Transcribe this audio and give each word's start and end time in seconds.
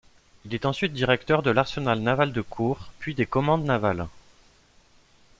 Il 0.45 0.55
est 0.55 0.65
ensuite 0.65 0.93
directeur 0.93 1.43
de 1.43 1.51
l'arsenal 1.51 1.99
naval 1.99 2.33
de 2.33 2.41
Kure, 2.41 2.89
puis 2.97 3.13
des 3.13 3.27
commandes 3.27 3.65
navales. 3.65 4.07